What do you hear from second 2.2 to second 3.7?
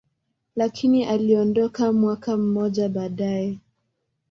mmoja baadaye.